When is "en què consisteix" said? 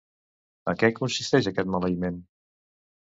0.71-1.49